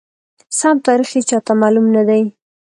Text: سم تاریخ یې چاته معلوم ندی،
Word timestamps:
سم 0.59 0.75
تاریخ 0.87 1.09
یې 1.15 1.21
چاته 1.29 1.53
معلوم 1.61 1.85
ندی، 1.95 2.23